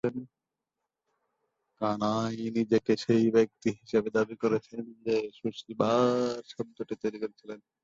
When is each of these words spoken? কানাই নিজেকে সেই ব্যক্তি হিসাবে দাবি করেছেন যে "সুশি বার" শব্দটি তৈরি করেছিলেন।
কানাই 1.81 2.37
নিজেকে 2.57 2.93
সেই 3.03 3.25
ব্যক্তি 3.35 3.69
হিসাবে 3.79 4.09
দাবি 4.17 4.35
করেছেন 4.43 4.83
যে 5.05 5.15
"সুশি 5.39 5.71
বার" 5.79 6.01
শব্দটি 6.51 6.95
তৈরি 7.03 7.17
করেছিলেন। 7.23 7.59